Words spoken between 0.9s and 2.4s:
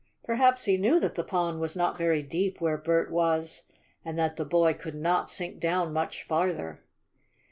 that the pond was not very